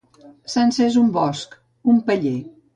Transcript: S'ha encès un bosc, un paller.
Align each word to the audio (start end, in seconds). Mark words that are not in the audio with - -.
S'ha 0.53 0.63
encès 0.69 0.97
un 1.03 1.13
bosc, 1.19 1.55
un 1.95 2.03
paller. 2.11 2.37